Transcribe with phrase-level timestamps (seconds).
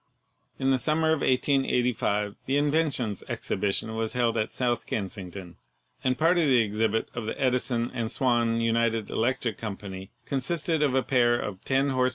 [0.57, 5.57] In the summer of 1885 tne Inventions Exhibi tion was held at South Kensington,
[6.03, 10.83] and part of the exhibit of the Edison and Swan United Electric Company con sisted
[10.83, 12.09] of a pair of 10 hp.